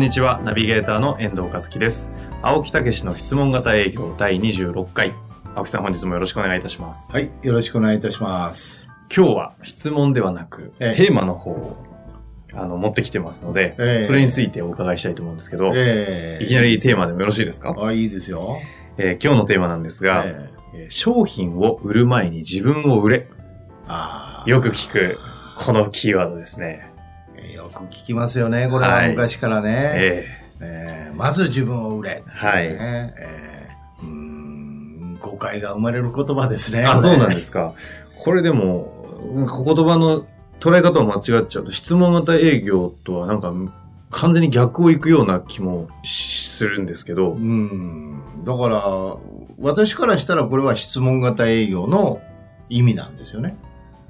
[0.00, 0.40] んにちは。
[0.42, 2.10] ナビゲーターの遠藤和樹です。
[2.40, 5.12] 青木武の質問型営業第26回。
[5.54, 7.12] 青木さん本日もよろしくお願いいたします。
[7.12, 8.88] はい、よろしくお願いいたします。
[9.14, 10.96] 今日は質問ではなく、ええ。
[10.96, 11.84] テーマの方を
[12.54, 14.06] あの持ってきてますので、ええ。
[14.06, 18.56] それについてお伺いしたいと思うんですけど、えいきなりテーマでもよろしいですか、あ、いいですよ。
[18.96, 20.86] えー今日のテーマなんですが、ええ。
[20.86, 23.28] ー商品を売る前に自分を売れ。
[23.86, 24.50] あー。
[24.50, 25.18] よく聞く、
[25.58, 26.90] このキーワードですね。
[27.60, 29.92] えーよく聞きますよね、これははい昔からね。
[29.96, 30.26] え
[30.60, 32.22] えーまず自分を売れ。
[32.26, 36.84] はいねえーうーん誤解が生まれる言葉ですね。
[36.86, 37.74] ーあ、そうなんですか。
[38.18, 40.26] これでも、うん言葉の
[40.60, 43.52] 捉え方を間違っちゃうと、質問型営業とはなんか
[44.10, 48.42] 完全に逆を行くような気もするんですけどう、ん。
[48.44, 48.82] だから、
[49.58, 52.20] 私からしたらこれは質問型営業の
[52.70, 53.56] 意味なんですよね。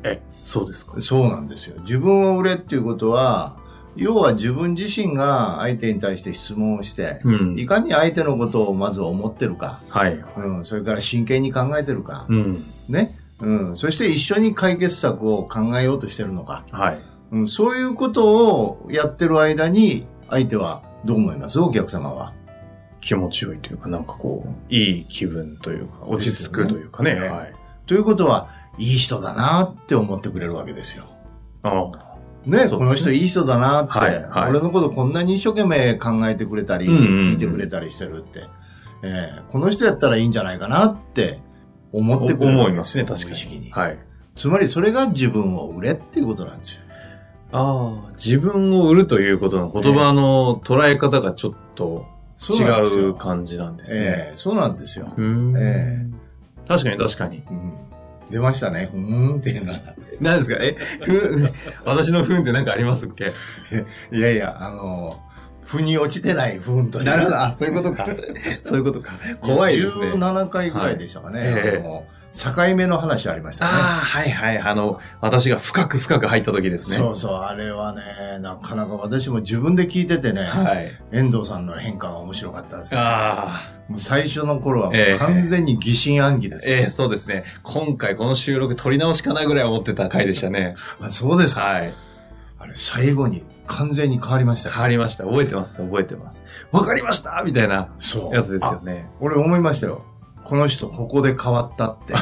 [0.03, 1.01] え、そうですか？
[1.01, 1.81] そうなんですよ。
[1.81, 3.57] 自分を売れっていうことは、
[3.97, 7.67] 要は自分自身が相手に対して質問をして、うんい。
[7.67, 10.25] かに相手のことをまず思ってるか、はい。
[10.37, 12.65] うん、それから真剣に考えてるか、うん。
[12.89, 17.03] ね、うん、そして一緒に解決策を考えようとしてるのか、はい。
[17.33, 21.59] うん、そういうことをやってる間に、相手はどう思います？
[21.59, 22.33] お客様は。
[23.01, 27.15] 気持ちよいというか、なんかこう、いい気分というか、落ち着くというかね。
[27.19, 27.55] ねはい。
[27.87, 28.51] ということは、
[28.81, 31.05] いい人だなって思ってくれるわけですよ。
[31.63, 31.93] あ
[32.47, 38.45] ね、この人いい人だなって、はいはい俺のことこんなに一生懸命考えてくれたり、聞いてくれたりしてるって、
[39.03, 41.41] えーこの人やったらいいんじゃないかなって
[41.93, 43.71] 思ってくれる思いますね、確かにに。
[43.71, 43.99] はい。
[44.35, 46.83] つまりそれが自分を売れっていうことなんですよ。
[47.53, 52.07] ああ、自分を売るということの言葉の捉え方がちょっと
[52.39, 52.63] 違
[53.09, 54.05] う感じなんですね。
[54.31, 55.13] えーそうなんですよ。
[55.15, 56.07] うーんえ
[56.67, 57.43] 確かに確かに。
[57.51, 57.90] うん
[58.31, 58.91] 出ましたね。
[58.93, 59.81] うーんっていうのは。
[60.21, 60.59] 何ですか？
[60.63, 61.49] え、ふ
[61.85, 63.33] 私のふんって何かありますっけ？
[64.13, 65.21] いやいや、あの、
[65.65, 67.11] 腑に落ちてない不運という。
[67.35, 68.07] あ、そういうことか。
[68.65, 69.13] そういうことか。
[69.41, 70.13] 怖いですね。
[70.13, 71.41] 17回ぐらいでしたかね。
[71.41, 73.71] はいええあの境目の話ありましたね。
[73.73, 74.59] ああ、はいはい。
[74.59, 76.97] あの、私が深く深く入った時ですね。
[76.97, 78.03] そうそう、あれはね、
[78.41, 80.93] なかなか私も自分で聞いててね、はい。
[81.11, 83.01] 遠藤さんの変化が面白かったですよ。
[83.01, 86.77] ああ、もう最初の頃はもええう完全に疑心暗鬼ですよ。
[86.77, 87.45] ええそうですね。
[87.65, 90.77] 今回この収録撮り直しかなぐらい思ってた回でしたね。
[91.03, 91.63] あそうですか。
[91.63, 91.95] はい。
[92.61, 95.25] あれ、最後に完全に変わりましたよ変わりました。
[95.25, 95.83] 覚えてます。
[95.83, 96.45] 覚えてます。
[96.71, 98.35] わかりましたみたいなそう。
[98.35, 99.09] やつですよあね。
[99.21, 100.05] 俺思いましたよ。
[100.45, 102.15] この人、ここで変わったって。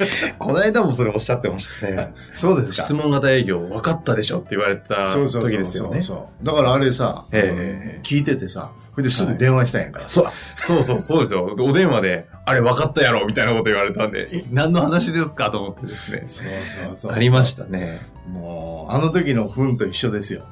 [0.38, 2.14] この間もそれおっしゃってましたね。
[2.32, 2.84] そうですか。
[2.84, 6.00] 質問型営業分かったでしょって言われた時ですよね。
[6.00, 10.08] そうそうだからあれさ、ええ聞いててさ、それですぐ電話したんやから。
[10.08, 10.24] そう、
[10.56, 11.54] そうそう、そうですよ。
[11.58, 16.22] お電話で、あれ分かったやろみたいなこと言われたんで、え何の話ですかと思ってですね。
[16.24, 17.12] そうそうそう。
[17.12, 18.00] ありましたね。
[18.28, 20.44] もう、あの時の糞と一緒ですよ。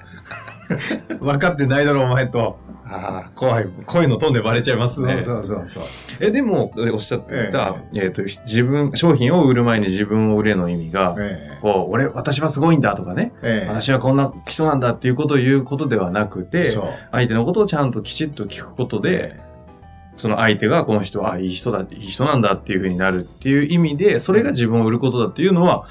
[1.20, 2.58] 分かってないだろ、お前と。
[2.90, 3.66] ああ、怖い。
[3.84, 5.20] 声のトーンでバレちゃいますね。
[5.20, 5.84] そうそうそう。
[6.20, 16.70] え、でも、おっしゃってた、えっ、と、自分、商品を売る前に自分を売れの意味が、えこう、俺、私はすごいんだとかね、えええ私はこんな人なんだっていうことを言うことではなくて。
[17.12, 19.40] 相手のことをちゃんときちっと聞くことで、
[20.16, 25.86] その相手がこの人は、あ、いい人だ、いい人なんだっていうふうになるっていう意味で、それが自分を売ることだっていうのは、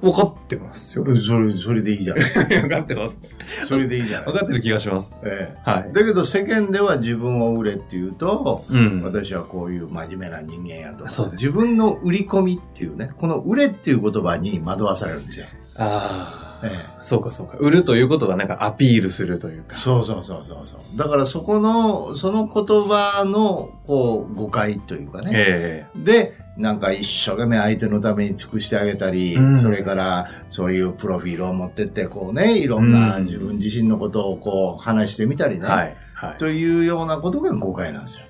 [0.00, 1.04] 分かってますよ。
[1.16, 2.24] それ、それでいいじゃない。
[2.62, 3.20] 分かってます。
[3.66, 4.26] それでいいじゃない。
[4.32, 5.18] 分かってる気がします。
[5.22, 5.86] えはい。
[5.90, 9.02] えだけど世間では自分を売れっていうと、うん。
[9.02, 15.46] 私はこういう真面目な人間やとかそうです自分の売り込みっていうね、この売れっていう言葉に惑わされるんですよ。
[15.76, 17.56] ああ、ええそうかそうか。
[17.58, 19.74] 売るということはなんかアピールするというか。
[19.76, 20.98] そうそうそうそうそう。
[20.98, 25.30] だからそこの、その言葉の、こう、誤解というかね。
[25.32, 35.62] えで、なんか一生懸命相手のために尽くしてあげたり、うんそれからそういうプロフィールを持ってって、こうね、いろんなうん自分自身のことをこう話してみたりね。
[35.64, 35.96] えはい。
[36.14, 36.36] はい。
[36.36, 38.26] というようなことが誤解なんですよ。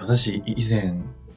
[0.00, 0.94] 私、以前、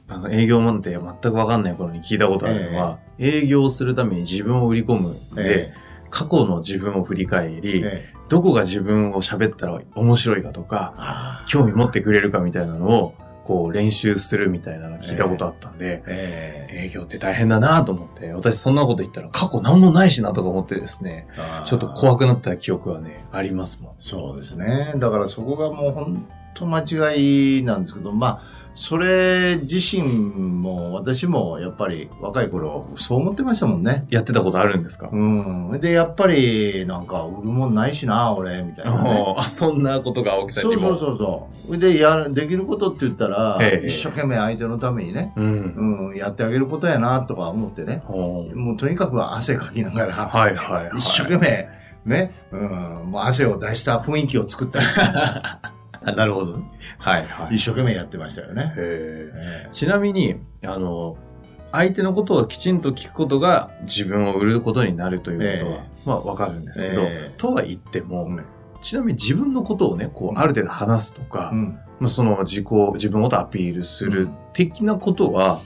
[0.08, 5.74] あの営業なんて全く分かんない頃に聞いたことあるのは、営業するために自分を売り込むで、え
[6.10, 13.14] 過去の自分を振り返えり、ええどこが自分を喋ったら面白いかとか、あ興味持ってくれるかみたいなのを、
[13.48, 21.26] こう練習するみたいなの聞いたことあったんで、え営業って大変だなと思って、私そんなこと言ったら過去何もないしなとか思ってですね、
[21.64, 23.94] ちょっと怖くなった記憶はね、ありますもん。
[23.98, 24.92] そうですね。
[24.96, 26.28] だからそこがもう本
[26.58, 28.42] 当間違いなんですけど、まあ、
[28.78, 34.06] それ自身も私もやっぱり若い頃そう思ってましたもんね。
[34.08, 35.80] やってたことあるんですか、うん。
[35.80, 39.34] で、やっぱりなんか売るもんないしな、俺、みたいなね。
[39.36, 40.94] あ、そんなことが起きたりも。
[40.94, 41.78] そうそうそうそう。
[41.78, 46.10] で、やる、できることって言ったら、ええ一生懸命相手のためにね、うん。
[46.10, 48.04] うん、やってあげることやな、とか思ってね。
[48.06, 50.98] もうとにかく汗かきながら、はいはいはい。
[50.98, 51.68] 一生懸命、
[52.04, 52.60] ね、うん、
[53.10, 55.60] もう汗を出した雰囲気を作ったり、あ
[56.16, 56.62] なるほど。
[56.98, 57.56] はいはい。
[57.56, 58.74] 一生懸命やってましたよね。
[59.72, 61.16] ちなみに、あの、
[61.72, 67.34] 相手のことをきちんと聞くことが自分を売ることになるということは、えまあわかるんですけど、ええ。
[67.36, 68.44] とは言っても、うん。
[68.80, 71.78] ちなみに自分のことをね、こう、ある程度話すとか、うん。
[72.00, 74.36] まあその自己、自分のことをアピールするうん。
[74.54, 75.60] 的なことは、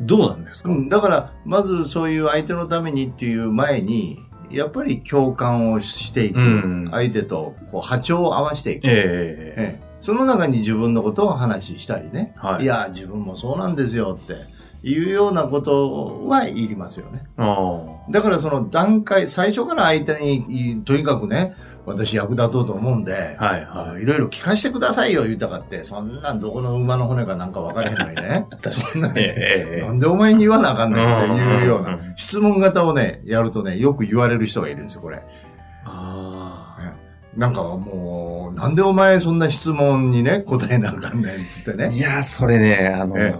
[0.00, 4.20] どうなんですか、うん、だから、まずそういう相手のためにっていう前に、
[4.50, 6.40] やっぱり共感をしていく。
[6.40, 8.86] うん相手とこう波長を合わせていく。
[8.86, 12.32] ええええその中に自分のことを話したりね。
[12.36, 14.34] はいいや、自分もそうなんですよって
[14.82, 17.24] いうようなことはいりますよね。
[17.36, 21.54] あだからその段階、最初から相手に、とにかくね、
[21.84, 24.02] 私役立とうと思うんで、あはいあはい。
[24.02, 28.46] いろいろ聞かせてくださいよ言うたかって、そんなんどこの馬の骨かなんか分からへんのにね。
[28.68, 35.22] そんなにね、ええなんでお前に言わなあかんねんっていうようなん質問型をね、やるとね、よく言われる人がいるんですよ、これ。
[35.84, 36.48] あ
[37.36, 41.84] なんかもう、なんでお前そんな質問にね、答えなあかんねんって言ってね。
[41.84, 43.32] あいや、それね、あの、え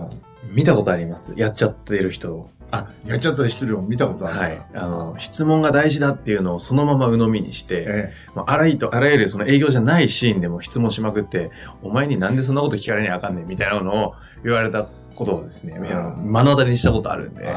[0.48, 1.32] 見たことあります？
[1.36, 2.50] やっちゃってる人を。
[2.70, 4.84] あ、やっちゃったりしてるの見たことあるんではいすか。
[4.84, 11.50] あの、質問が大事だっていうのをそのまま鵜呑みにして、えまあ、あらゆると、あらゆるその営業じゃないシーンでも質問しまくって、
[11.82, 14.14] お前になんでそんなこと聞かれにゃあかんねんみたいなのを
[14.44, 17.54] 言われたことをですね、目の当たりにしたことあるんえで、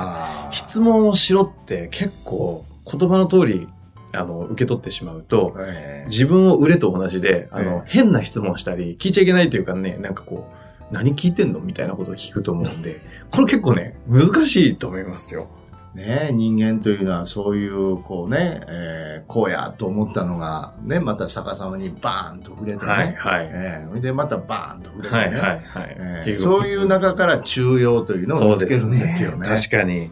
[0.52, 3.68] 質問をしろって結構言葉の通り、
[4.14, 10.61] あの、受け取ってしまうと、ええ自分を売れと同じで、あの、ええ変な質問したり、聞いちゃいけないというかね、なんかこう、
[10.92, 11.60] 何聞いてんの？
[11.60, 13.02] みたいなことを聞くと思うんで、
[13.32, 15.50] これ結構ね、難しいと思いますよ。
[15.94, 22.92] ねえ人間というのはそういう、こうね、えーこうやと思ったのが、ね、また逆さまにバーンと触れてね。
[22.92, 23.50] はい、はい。
[23.52, 25.22] ええそれでまたバーンと触れてね。
[25.22, 25.62] はい、はい、はい
[25.98, 26.24] え。
[26.26, 29.48] え結構そういう中から中庸というのを見つけるんですよね。
[29.48, 30.12] 確かに。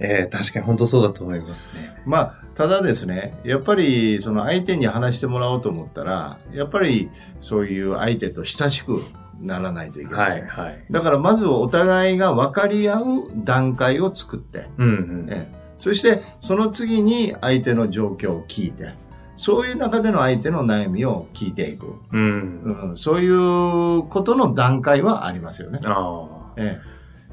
[0.00, 2.00] えー、確かに本当そうだと思いますね。
[2.06, 7.10] まあ、ただですね、やっぱりその相手に話してもらおうと思ったら、やっぱり
[7.40, 9.02] そういう相手と親しく
[9.40, 10.46] ならないといけません。
[10.46, 10.84] はい、はい。
[10.90, 13.04] だからまずお互いが分かり合う
[13.36, 15.26] 段階を作って、うん、うん。
[15.30, 18.92] ええそしてその次に相手の状況を聞いて、
[19.36, 21.94] そういう中での相手の悩みを聞いていく。
[22.12, 22.88] うん。
[22.90, 25.80] うん、そういうことの段階はありますよね。
[25.84, 26.78] あえ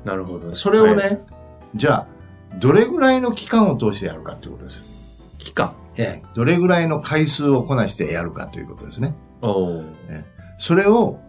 [0.06, 0.52] あ、なるほど。
[0.52, 1.22] え、それをね、はい
[1.76, 2.08] じゃあ、
[2.60, 4.84] どれぐらいの期間を通してやるかということです。
[5.38, 5.74] 期間？
[5.98, 9.14] ええ、どれぐらいの回数をこなしてやるかということですね。
[9.42, 9.84] おー
[10.58, 11.20] それを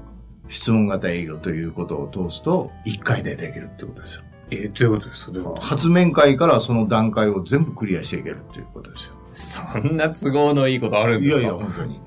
[0.48, 4.22] 質問型営業ということを通すと、1回でできるってことですよ。
[4.50, 5.32] えー、どういうことですか？
[5.32, 5.60] どういうこと？
[5.60, 9.14] 初面会からその段階を全部クリアしていけるっていうことですよ。
[9.32, 11.40] そんな都合のいいことあるんですか？
[11.40, 12.00] いやいや、本当に。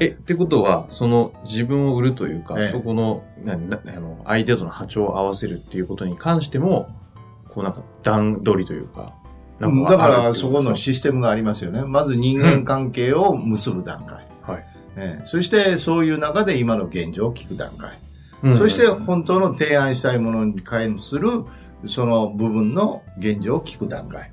[0.00, 6.88] え、ってことは、その自分を売るというか、ええそこの、ななあの、相手との波長を合わせるっていうことに関しても、
[7.50, 9.12] こうなんか段取りというか、
[9.60, 11.84] うんだから、そこのし、システムがありますよね。
[11.84, 14.26] まず人間関係を結ぶ段階。
[14.96, 15.06] はい。
[15.06, 17.98] ええそして、そういう中で今の現状を聞く段階。
[18.42, 21.44] うんそして、本当の提案したいものに関する、
[21.86, 24.30] その部分の現状を聞く段階。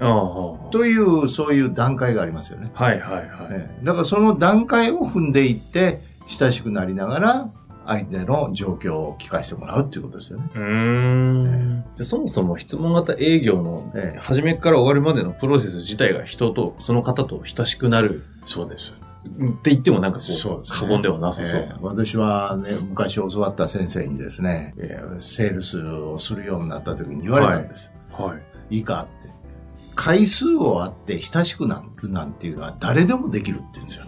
[0.71, 2.71] という、そういう段階がありますよね。
[2.73, 3.27] はいはいはい。
[3.51, 7.49] ええだから、その段階を踏んでいって、親しくなりながら、
[7.89, 10.49] 相手の状況を聞かせてもらうっていうことですよね。
[10.53, 18.93] うーんでそもそも質問型営業のええ初めから終わるまでのプロセス自体が人とその方と親しくなるそうです。
[19.38, 21.62] って言ってもなんかこうそう過言ではなさそう。
[21.62, 27.91] ええ私はね、昔教わった先生にですね、ええセールスをするようになった時に言われたんです。
[28.12, 28.36] は
[28.69, 28.77] い。
[28.77, 29.29] い、いかって。
[29.95, 34.05] 回数をあって親しくなるなんていうのは誰でもできるって言うんですよ。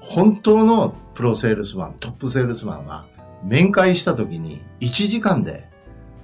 [0.00, 3.06] 本当のプロセールスマン、トップセールスマンは、
[3.44, 5.68] 面会した時に1時間で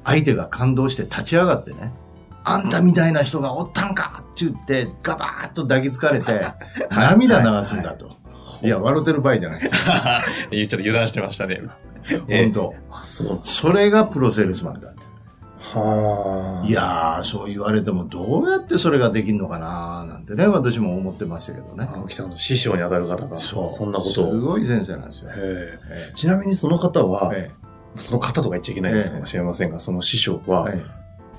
[0.05, 1.93] 相手が感動して立ち上がってね、
[2.49, 6.47] あんたみたいな人がおったんかって言って、ガバーッと抱きつかれて、
[6.91, 8.17] 涙流すんだと。
[8.63, 9.81] いや、笑ってる場合じゃないですよ。
[10.53, 11.61] い やちょっと油断してましたね。
[12.31, 12.75] 本当。
[12.91, 13.39] あ、そう。
[13.43, 15.01] それがプロセールスマンだって。
[15.59, 16.67] はあ。
[16.67, 21.89] いやー、そう言われてもどうやってそれができるのかなーなんてね、私も思ってましたけどね。
[21.93, 23.71] 青木さんの師匠に当たる方が、そう。
[23.71, 24.31] そんなことすを。
[24.41, 25.31] ごい先生なんですよ。
[26.15, 27.67] ちなみにその方は、ええ
[27.99, 30.85] その方とか言っちゃいけないですかもしれませんが、その師匠は、はい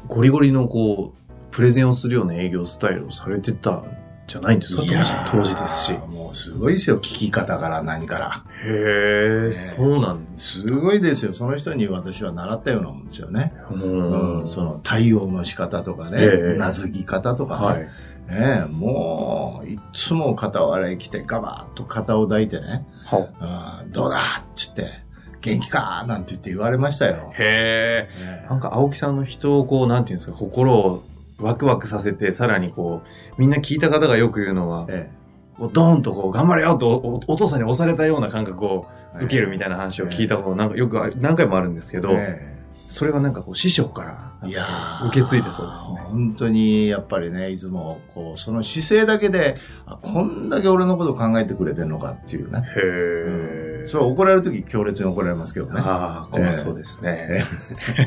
[0.08, 3.98] ゴリゴリのこう、プレゼンをするような営業スタイルをされてたん
[4.28, 4.84] じゃないんですか？
[4.84, 5.94] 当時、当時ですし。
[5.94, 8.44] もうすごいですよ、聞き方から何から。
[8.64, 10.62] へえ、ねそうなんです。
[10.62, 11.34] すごいですよ。
[11.34, 13.54] その人に私は習ったようなもんですよね。
[13.72, 17.66] ううんん、その対応の仕方とかね、ええうなずき方とかね。
[17.66, 17.82] はい。
[17.82, 17.90] ね
[18.30, 24.20] えもう、いっつも肩割れ来てガバッと肩を抱いてね、はうんどうだ？
[24.20, 25.07] っつって、
[25.42, 27.32] 元気かなんて言って言われましたよ。
[27.38, 28.26] へえ。
[28.26, 31.04] ねなんか青木さんの人をこう、なんていうんですか、心を
[31.40, 33.08] ワクワクさせて、さらにこう、
[33.40, 35.10] みんな聞いた方がよく言うのは、え
[35.58, 38.88] こうドーンとこう、頑張れよとおお父さんに押されたような感覚を
[39.20, 42.58] え受けるみたいな話を聞いたことなんかよく何回もあるんですけど、え
[42.90, 45.98] それはなんかこう、師匠からえいやー受け継いでそうですね。
[45.98, 52.60] 本当にやっぱりね、いつもこう、その姿勢だけで、あこんだけ俺のこと考えてくれてんのかっていうね。
[52.60, 53.67] へえ。
[53.88, 55.82] そう、怒られるとき強烈に怒られますけどね。
[55.84, 57.44] ああ、怖そうですね。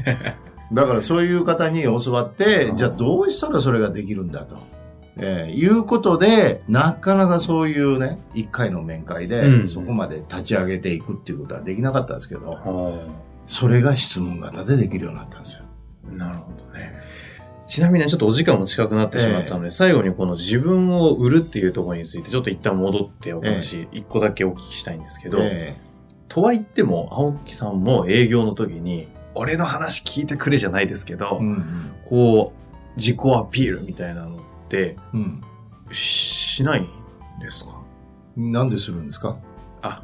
[0.72, 4.56] だからそういう方に教わってう、んじゃあどうしたらそれができるんだと。
[5.16, 13.06] えーいうことで、なかなかそういうね、一回の面会で、うんそこまで立ち上げていくっていうことはできなかったんですけど、は
[13.46, 15.64] それが質問型でできるようになったんですよ。
[16.14, 16.99] あなるほどね。
[17.70, 25.76] ちなみにちょっとお時間も近くなってしまったので、最後にこの自分を売るっていうところについてちょっと一旦戻ってお話、一個だけお聞きしたいんですけど、え
[26.28, 35.40] とは言っても、青木さんも営業の時に、俺の話聞いてくれじゃないですけど、えうんこう、自己アピールみたいなのって、うん。
[35.92, 36.88] しないん
[37.40, 37.70] ですか？
[38.36, 38.50] うん。
[38.50, 39.38] なんでするんですか？
[39.82, 40.02] あ、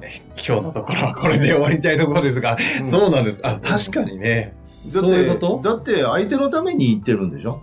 [0.00, 3.40] ね今日のところはこれで終わりたいところですが、うんそうなんです。
[3.44, 4.56] あ、確かにね。
[4.84, 5.60] だってそういうこと？
[5.62, 7.62] だって相手のために言ってるんでしょ？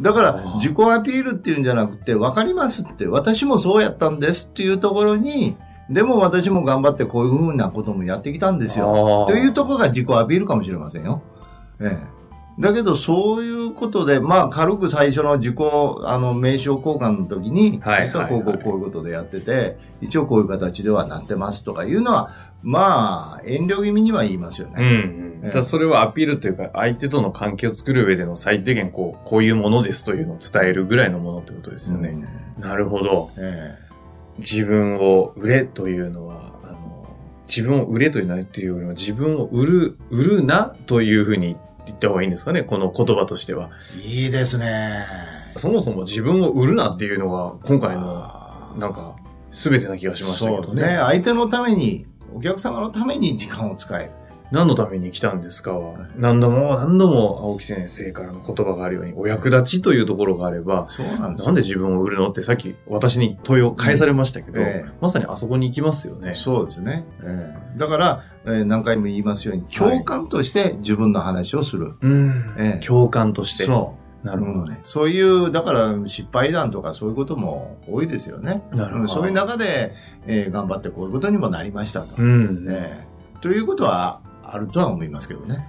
[0.00, 5.56] だかあらー自己アピールっていうんじゃなくて、わかりますって、私もそうやったんですっていうところに、
[5.90, 9.24] でも私も頑張ってこういうふうなこともやってきたんですよ。
[9.26, 11.22] というところが自己アピールかもしれませんよ。
[11.80, 12.18] ええ。
[12.60, 15.56] だけど、そういうことで、まあ、軽く最初の自己、
[16.04, 24.82] あの、名称交換の時に、はい実はこう、こう、はいこういうことでやってて、一応こういう形ではなってますとかいうのは、まあ、遠慮気味には言いますようんね。
[24.82, 25.27] うん。
[25.42, 32.26] ええじゃあそれはアピールというか、相手との関係を作る上での最低限、こう、こういうものですというのを伝えるぐらいのものってことですよね。
[32.58, 33.30] なるほど。
[33.38, 33.76] え
[34.38, 37.06] 自分を売れというのは、あの、
[37.46, 43.70] 自分を売れというのはっていうよりも、自分を売る、売るなというふうに言った方がいいんですかね、この言葉としては。
[43.96, 45.04] えいいですね。
[45.56, 49.16] そもそも自分を売るなっていうのが、今回の、なんか、
[49.50, 50.92] 全てな気がしましたけどそうですね。
[50.92, 50.98] ね。
[50.98, 54.10] 相手のために、お客様のために時間を使え。
[54.50, 55.78] 何のために来たんですか？
[55.78, 62.30] は、何度も何度も青木先生からの言葉があるように、お役立ちというところがあれば、そうなんですよなんで自分を売るの？
[62.30, 66.34] ってさっき私に問いを返されましたけど、ええまさにあそこに行きますよね。
[66.34, 67.04] そうですね。
[67.22, 71.94] ええだから、えー何回も言いますように、共感として自分の話をする。
[72.00, 73.64] うん、ええ共感として。
[73.64, 74.26] そう。
[74.26, 74.80] なるほどね。
[74.82, 78.64] そういう、だから失敗談とかそういうことも多いですよね。
[78.72, 79.00] なるほど。
[79.02, 79.94] うんそういう中で、
[80.26, 82.16] えー頑張ってこういうことにもなりましたと。
[82.18, 83.08] うん、ええ
[83.40, 85.66] ということはあるとは思いますけどね。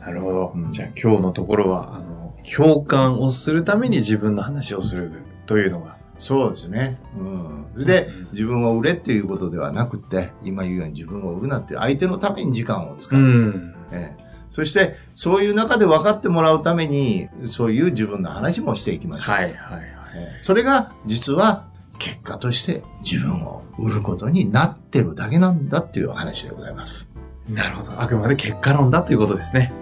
[0.00, 0.52] なるほど。
[0.54, 5.12] うんじゃあ今日のところは、あの、共感をするために自分の話をする
[5.46, 5.98] というのが。
[6.18, 6.98] そうですね。
[7.18, 7.84] うん。
[7.84, 13.20] でうん、自分を売れっていうことではなくて、今言うように自分を売るなって相手のために時間を使う。
[13.20, 13.74] うん。
[13.92, 19.34] ええそして、そういう中で分かってもらうために、そういう自分の話もしていきましょう。
[19.36, 19.84] はいはいはい。
[20.16, 27.10] ええそれが、実は、結果として自分を売ることになってるだけなんだっていう話でございます。
[27.54, 28.00] なるほど。
[28.00, 29.72] あくまで結果論だということですね。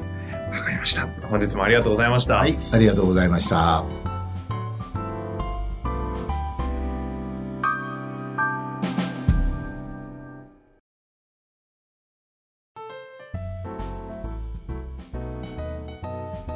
[0.52, 1.06] わかりました。
[1.28, 2.36] 本日もありがとうございました。
[2.36, 3.84] はい、ありがとうございました。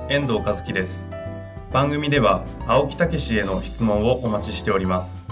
[0.08, 1.08] 遠藤和樹です
[1.72, 5.22] 番組では青木武氏への質問をお待ちしております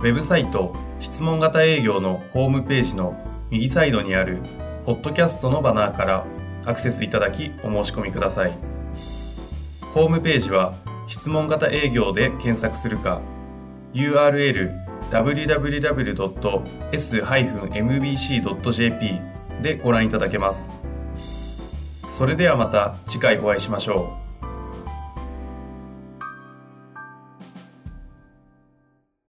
[0.00, 3.18] ウェブサイト質問型営業のホームページの
[3.50, 4.38] 右サイドにある
[4.84, 6.26] ポッドキャストのバナーから
[6.66, 8.52] アクセスいただきお申し込みください
[9.94, 10.74] ホームページは
[11.06, 13.22] 質問型営業で検索するか
[13.94, 14.70] URL
[15.10, 16.02] www.s-mbc.jp
[19.62, 20.78] でご覧いただけます
[22.18, 24.27] それではまた次回お会いしましょう。